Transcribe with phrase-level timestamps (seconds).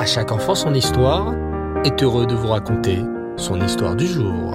[0.00, 1.34] À chaque enfant son histoire
[1.84, 3.00] est heureux de vous raconter
[3.36, 4.54] son histoire du jour.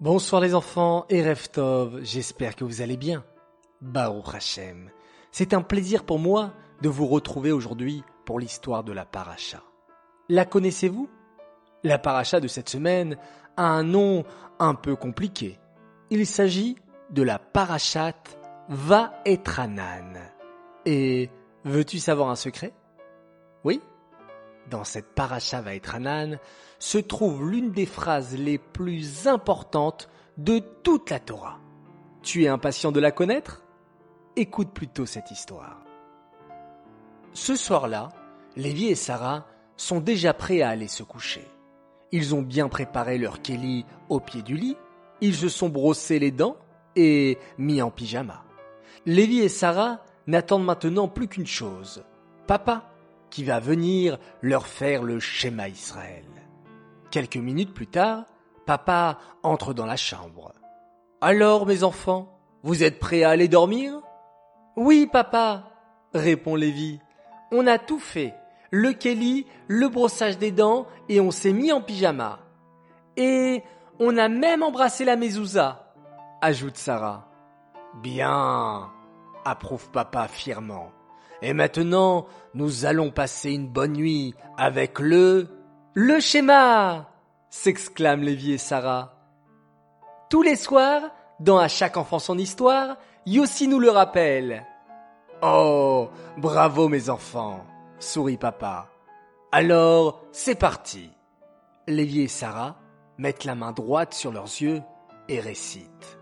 [0.00, 3.22] Bonsoir les enfants et Reftov, j'espère que vous allez bien.
[3.82, 4.88] Baruch Hashem,
[5.30, 9.62] c'est un plaisir pour moi de vous retrouver aujourd'hui pour l'histoire de la paracha.
[10.30, 11.10] La connaissez-vous?
[11.84, 13.18] La paracha de cette semaine
[13.58, 14.24] a un nom
[14.58, 15.58] un peu compliqué.
[16.08, 16.76] Il s'agit
[17.10, 18.14] de la parachat
[18.70, 20.14] Vaetranan.
[20.86, 21.28] Et
[21.64, 22.72] veux-tu savoir un secret?
[23.64, 23.80] Oui?
[24.70, 26.38] Dans cette paracha Vaetranan
[26.78, 31.58] se trouve l'une des phrases les plus importantes de toute la Torah.
[32.22, 33.64] Tu es impatient de la connaître?
[34.36, 35.82] Écoute plutôt cette histoire.
[37.32, 38.10] Ce soir-là,
[38.56, 41.46] Lévi et Sarah sont déjà prêts à aller se coucher.
[42.12, 44.76] Ils ont bien préparé leur Kelly au pied du lit,
[45.20, 46.56] ils se sont brossés les dents
[46.96, 48.44] et mis en pyjama.
[49.06, 52.04] Lévi et Sarah n'attendent maintenant plus qu'une chose,
[52.46, 52.84] papa,
[53.30, 56.24] qui va venir leur faire le schéma Israël.
[57.10, 58.24] Quelques minutes plus tard,
[58.66, 60.52] papa entre dans la chambre.
[61.20, 64.00] Alors, mes enfants, vous êtes prêts à aller dormir?
[64.76, 65.70] Oui, papa,
[66.14, 67.00] répond Lévi.
[67.50, 68.34] On a tout fait.
[68.70, 72.40] Le Kelly, le brossage des dents et on s'est mis en pyjama.
[73.16, 73.62] Et
[73.98, 75.94] on a même embrassé la mezouza,
[76.42, 77.28] ajoute Sarah.
[78.02, 78.90] Bien,
[79.50, 80.92] approuve papa fièrement.
[81.42, 85.48] Et maintenant, nous allons passer une bonne nuit avec le...
[85.94, 87.08] Le schéma
[87.50, 89.14] s'exclament Lévi et Sarah.
[90.30, 91.02] Tous les soirs,
[91.40, 94.66] dans À chaque enfant son histoire, Yossi nous le rappelle.
[95.42, 97.64] Oh, bravo mes enfants,
[97.98, 98.88] sourit papa.
[99.52, 101.10] Alors, c'est parti.
[101.86, 102.76] Lévi et Sarah
[103.16, 104.82] mettent la main droite sur leurs yeux
[105.28, 106.18] et récitent.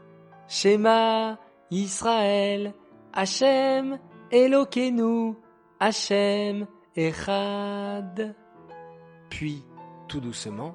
[0.48, 1.38] Schéma,
[1.70, 2.72] Israël,
[3.16, 3.98] Hachem,
[4.30, 5.36] Elokeinu,
[5.80, 8.36] Hachem, Echad.
[9.30, 9.64] Puis,
[10.06, 10.74] tout doucement,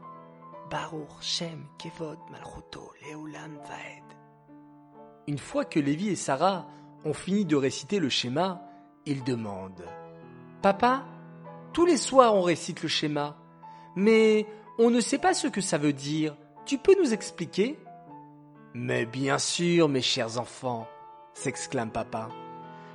[0.72, 4.18] Baruch Shem Kevod Malchuto Leolam Vaed.
[5.28, 6.66] Une fois que Lévi et Sarah
[7.06, 8.64] ont fini de réciter le schéma,
[9.06, 9.86] ils demandent
[10.64, 11.06] Papa,
[11.74, 13.38] tous les soirs on récite le schéma,
[13.96, 14.48] mais
[14.80, 16.36] on ne sait pas ce que ça veut dire.
[16.66, 17.78] Tu peux nous expliquer?
[18.74, 20.88] Mais bien sûr, mes chers enfants,
[21.34, 22.30] s'exclame papa.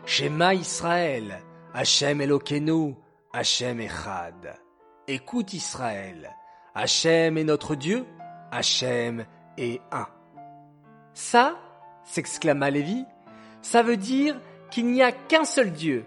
[0.04, 1.40] Schéma Israël,
[1.74, 2.94] Hachem Elokeinu,
[3.32, 4.58] Hachem Echad.
[5.08, 6.34] Écoute Israël,
[6.74, 8.04] Hachem est notre Dieu,
[8.50, 9.24] Hachem
[9.56, 10.06] est un.
[11.14, 11.56] Ça,
[12.04, 13.04] s'exclama Lévi,
[13.62, 14.36] ça veut dire
[14.70, 16.04] qu'il n'y a qu'un seul Dieu.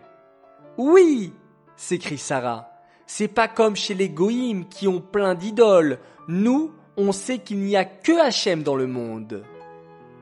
[0.77, 1.33] Oui,
[1.75, 2.71] s'écrie Sarah.
[3.05, 5.99] C'est pas comme chez les goïms qui ont plein d'idoles.
[6.27, 9.43] Nous, on sait qu'il n'y a que Hachem dans le monde.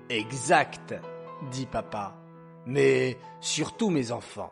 [0.09, 0.95] Exact,
[1.51, 2.15] dit papa.
[2.65, 4.51] Mais surtout mes enfants,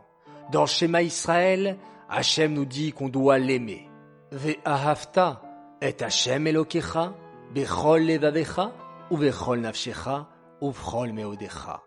[0.51, 1.78] dans Shema Israël,
[2.09, 3.90] Hachem nous dit qu'on doit l'aimer.
[5.81, 7.13] Et Hachem Elokecha,
[7.53, 8.72] bechol levavecha,
[9.12, 10.28] ou bechol nafshecha,
[10.62, 10.73] ou
[11.13, 11.84] meodecha.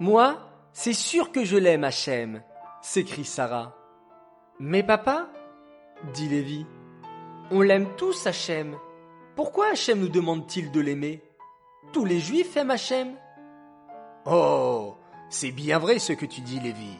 [0.00, 0.36] Moi,
[0.72, 2.42] c'est sûr que je l'aime, Hachem,
[2.80, 3.76] s'écrie Sarah.
[4.58, 5.28] Mais papa,
[6.14, 6.66] dit Lévi,
[7.50, 8.76] on l'aime tous, Hachem.
[9.36, 11.22] Pourquoi Hachem nous demande-t-il de l'aimer?
[11.92, 13.16] Tous les juifs aiment Hachem.
[14.24, 14.96] Oh,
[15.30, 16.96] c'est bien vrai ce que tu dis, Lévi.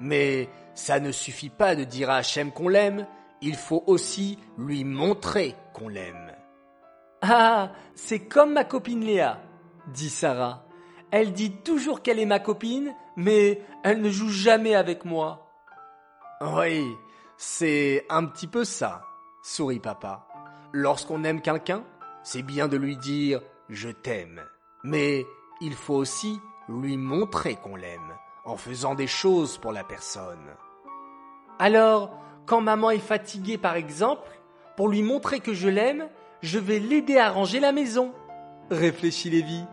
[0.00, 3.06] Mais ça ne suffit pas de dire à Hachem qu'on l'aime,
[3.40, 6.32] il faut aussi lui montrer qu'on l'aime.
[7.22, 9.40] Ah, c'est comme ma copine Léa,
[9.92, 10.66] dit Sarah.
[11.10, 15.48] Elle dit toujours qu'elle est ma copine, mais elle ne joue jamais avec moi.
[16.40, 16.84] Oui,
[17.36, 19.02] c'est un petit peu ça,
[19.42, 20.26] sourit papa.
[20.72, 21.84] Lorsqu'on aime quelqu'un,
[22.24, 24.42] c'est bien de lui dire je t'aime.
[24.82, 25.24] Mais
[25.60, 28.14] il faut aussi lui montrer qu'on l'aime,
[28.44, 30.50] en faisant des choses pour la personne.
[31.58, 32.10] Alors,
[32.46, 34.30] quand maman est fatiguée par exemple,
[34.76, 36.08] pour lui montrer que je l'aime,
[36.42, 38.12] je vais l'aider à ranger la maison,
[38.70, 39.64] réfléchit Lévi.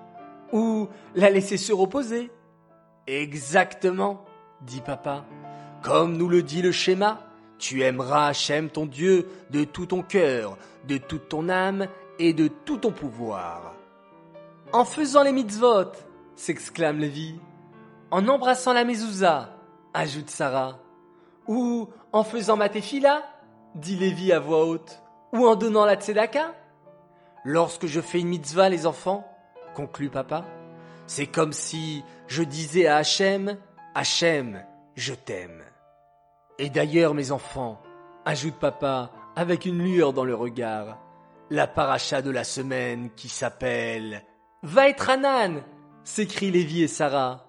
[0.54, 2.30] Ou la laisser se reposer.
[3.08, 4.26] Exactement,
[4.62, 5.26] dit papa.
[5.82, 7.22] Comme nous le dit le schéma,
[7.58, 10.58] tu aimeras Hachem ton Dieu de tout ton cœur,
[10.88, 11.88] de toute ton âme
[12.20, 13.74] et de tout ton pouvoir.
[14.74, 15.92] En faisant les mitzvot,
[16.36, 17.40] s'exclame Lévi.
[18.10, 19.56] En embrassant la mezouza,
[19.94, 20.80] ajoute Sarah.
[21.48, 23.24] Ou en faisant ma tefila,
[23.76, 25.02] dit Lévi à voix haute.
[25.34, 26.54] Ou en donnant la tzedaka.
[27.44, 29.26] Lorsque je fais une mitzvah, les enfants,
[29.74, 30.46] conclut papa,
[31.08, 33.58] c'est comme si je disais à Hachem,
[33.96, 34.64] Hachem,
[34.96, 35.64] je t'aime.
[36.60, 37.82] Et d'ailleurs, mes enfants,
[38.26, 41.00] ajoute papa avec une lueur dans le regard,
[41.50, 44.24] la paracha de la semaine qui s'appelle
[44.64, 45.64] Vaetranan
[46.04, 47.46] s'écrient Lévi et Sarah.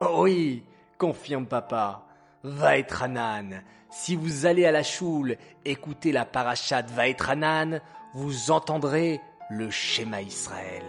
[0.00, 0.64] Oh oui,
[0.98, 2.06] confirme papa.
[2.42, 3.62] Vaetranan.
[3.90, 7.80] Si vous allez à la choule écouter la parachat Vaetranan,
[8.14, 9.20] vous entendrez
[9.50, 10.84] le schéma Israël.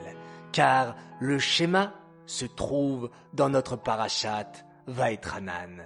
[0.52, 1.94] Car le schéma
[2.26, 4.52] se trouve dans notre parachat
[4.88, 5.84] Vaetranan.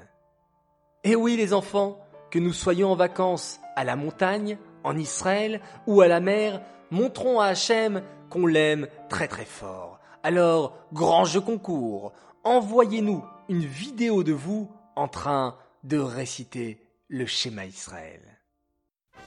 [1.03, 1.99] Et oui les enfants,
[2.31, 6.61] que nous soyons en vacances à la montagne, en Israël ou à la mer,
[6.91, 9.99] montrons à Hachem qu'on l'aime très très fort.
[10.25, 12.11] Alors, grand jeu concours,
[12.43, 18.21] envoyez-nous une vidéo de vous en train de réciter le schéma Israël.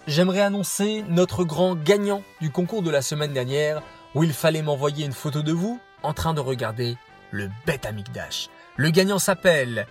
[0.09, 3.81] J'aimerais annoncer notre grand gagnant du concours de la semaine dernière
[4.17, 6.97] où il fallait m'envoyer une photo de vous en train de regarder
[7.31, 8.51] le Beth Amikdash.
[8.75, 9.87] Le gagnant s'appelle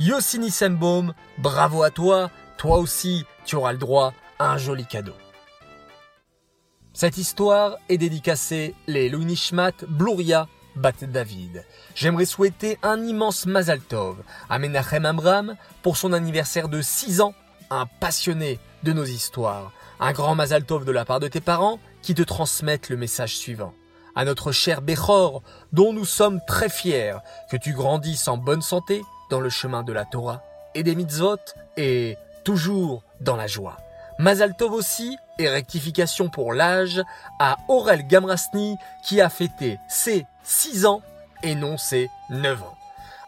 [0.00, 1.12] Yossini Sembaum.
[1.36, 5.12] Bravo à toi, toi aussi tu auras le droit à un joli cadeau.
[7.00, 11.64] Cette histoire est dédicacée les Nishmat Bluria Bat David.
[11.94, 14.16] J'aimerais souhaiter un immense Mazal Tov
[14.50, 17.34] à Menachem Amram pour son anniversaire de 6 ans,
[17.70, 19.70] un passionné de nos histoires.
[20.00, 23.36] Un grand Mazal Tov de la part de tes parents qui te transmettent le message
[23.36, 23.74] suivant.
[24.16, 27.18] À notre cher Bechor, dont nous sommes très fiers,
[27.48, 30.42] que tu grandisses en bonne santé dans le chemin de la Torah
[30.74, 31.38] et des mitzvot
[31.76, 33.76] et toujours dans la joie.
[34.18, 37.00] Mazal Tov aussi et rectification pour l'âge
[37.38, 41.02] à Aurel Gamrasni qui a fêté ses 6 ans
[41.44, 42.76] et non ses 9 ans.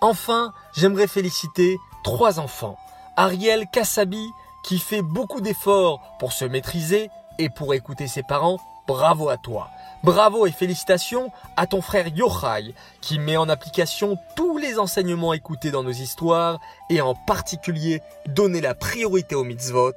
[0.00, 2.76] Enfin, j'aimerais féliciter trois enfants.
[3.16, 4.26] Ariel Kassabi
[4.64, 7.08] qui fait beaucoup d'efforts pour se maîtriser
[7.38, 8.58] et pour écouter ses parents.
[8.88, 9.70] Bravo à toi.
[10.02, 15.70] Bravo et félicitations à ton frère Yochai qui met en application tous les enseignements écoutés
[15.70, 16.58] dans nos histoires
[16.88, 19.92] et en particulier donner la priorité aux mitzvot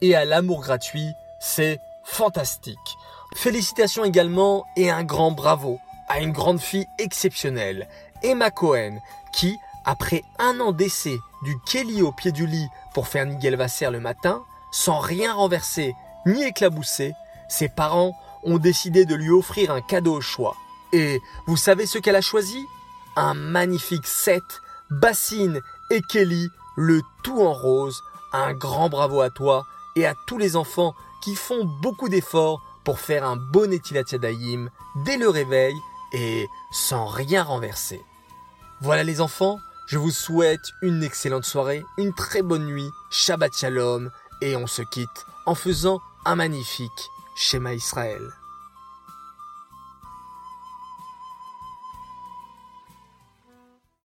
[0.00, 2.78] et à l'amour gratuit, c'est fantastique.
[3.34, 7.88] Félicitations également et un grand bravo à une grande fille exceptionnelle,
[8.22, 8.98] Emma Cohen,
[9.32, 13.90] qui, après un an d'essai du Kelly au pied du lit pour faire Nigel Vasser
[13.90, 14.42] le matin,
[14.72, 15.94] sans rien renverser
[16.26, 17.12] ni éclabousser,
[17.48, 18.14] ses parents
[18.44, 20.56] ont décidé de lui offrir un cadeau au choix.
[20.92, 22.64] Et vous savez ce qu'elle a choisi?
[23.16, 24.42] Un magnifique set,
[24.90, 25.60] Bassine
[25.90, 28.00] et Kelly, le tout en rose.
[28.32, 29.64] Un grand bravo à toi
[29.98, 34.04] et à tous les enfants qui font beaucoup d'efforts pour faire un bon Etilat
[35.04, 35.74] dès le réveil
[36.12, 38.00] et sans rien renverser.
[38.80, 39.58] Voilà les enfants,
[39.88, 44.10] je vous souhaite une excellente soirée, une très bonne nuit, Shabbat Shalom,
[44.40, 48.37] et on se quitte en faisant un magnifique schéma Israël.